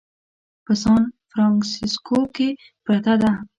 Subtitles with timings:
[0.65, 2.49] په سان فرانسیسکو کې
[2.85, 3.31] پرته ده.